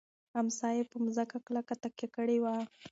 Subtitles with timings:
[0.39, 2.55] امسا یې په مځکه کلکه تکیه کړې وه.